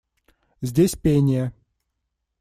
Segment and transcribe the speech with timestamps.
[0.61, 1.53] Здесь пение.